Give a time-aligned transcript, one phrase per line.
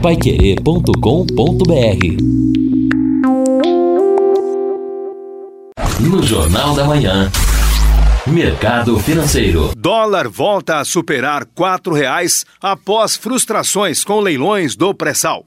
[0.00, 0.92] paiquerê.com.br
[6.00, 7.30] No Jornal da Manhã.
[8.24, 9.72] Mercado Financeiro.
[9.76, 15.44] Dólar volta a superar R$ reais após frustrações com leilões do pré-sal.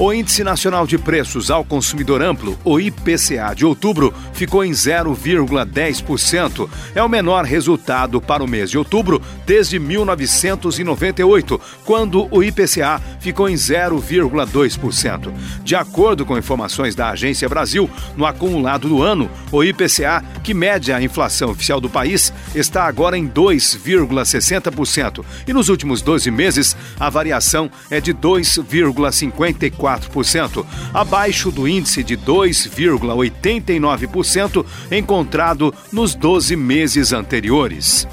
[0.00, 6.70] O Índice Nacional de Preços ao Consumidor Amplo, o IPCA de outubro, ficou em 0,10%.
[6.94, 13.46] É o menor resultado para o mês de outubro desde 1998, quando o IPCA ficou
[13.46, 15.34] em 0,2%.
[15.62, 20.94] De acordo com informações da Agência Brasil, no acumulado do ano, o IPCA, que mede
[20.94, 25.22] a inflação oficial do país, está agora em 2,60%.
[25.46, 29.89] E nos últimos 12 meses, a variação é de 2,54%.
[29.98, 38.08] 4%, abaixo do índice de 2,89% encontrado nos 12 meses anteriores.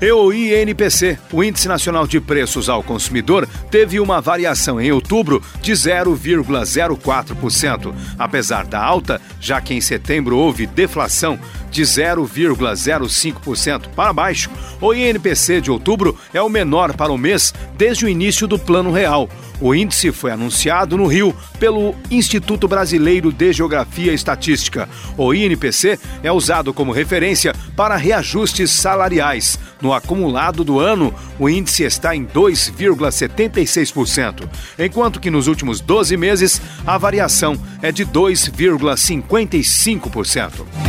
[0.00, 5.42] E o INPC, o Índice Nacional de Preços ao Consumidor, teve uma variação em outubro
[5.60, 7.92] de 0,04%.
[8.16, 11.36] Apesar da alta, já que em setembro houve deflação
[11.70, 18.04] de 0,05% para baixo, o INPC de outubro é o menor para o mês desde
[18.04, 19.28] o início do Plano Real.
[19.60, 24.88] O índice foi anunciado no Rio pelo Instituto Brasileiro de Geografia e Estatística.
[25.16, 29.58] O INPC é usado como referência para reajustes salariais.
[29.82, 36.62] No acumulado do ano, o índice está em 2,76%, enquanto que nos últimos 12 meses
[36.86, 40.87] a variação é de 2,55%.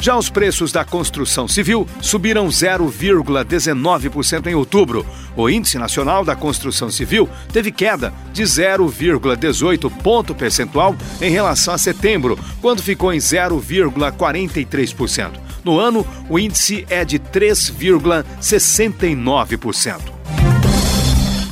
[0.00, 5.04] Já os preços da construção civil subiram 0,19% em outubro.
[5.36, 11.78] O Índice Nacional da Construção Civil teve queda de 0,18 ponto percentual em relação a
[11.78, 15.32] setembro, quando ficou em 0,43%.
[15.64, 20.13] No ano, o índice é de 3,69%.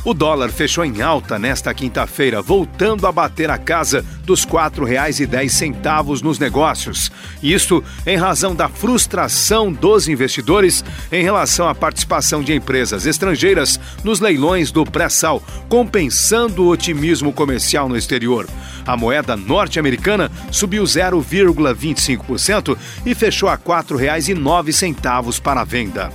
[0.05, 6.21] O dólar fechou em alta nesta quinta-feira, voltando a bater a casa dos R$ 4,10
[6.21, 7.09] nos negócios.
[7.41, 14.19] Isso em razão da frustração dos investidores em relação à participação de empresas estrangeiras nos
[14.19, 18.45] leilões do pré-sal, compensando o otimismo comercial no exterior.
[18.85, 26.11] A moeda norte-americana subiu 0,25% e fechou a R$ 4,09 para a venda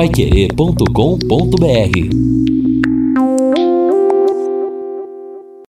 [0.00, 2.59] paiquerê.com.br